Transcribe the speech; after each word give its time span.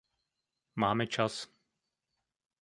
Máme 0.81 1.05
čas. 1.13 1.35